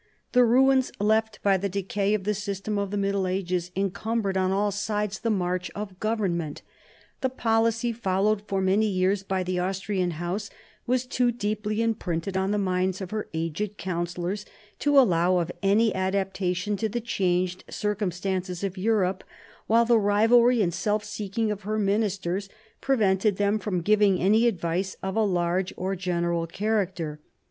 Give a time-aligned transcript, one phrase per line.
[0.31, 4.49] The ruins left by the decay of the system of the Middle Ages encumbered on
[4.51, 6.63] all sides the march of government.
[7.21, 10.49] The policy followed for many years by the Austrian House
[10.87, 14.43] was too deeply imprinted on the minds of her aged councillors
[14.79, 19.23] to allow of any adaptation to the changed circumstances of Europe;
[19.67, 22.49] while the rivalry and self seeking of her ministers
[22.81, 27.19] prevented them from giving any advice of a large or general character.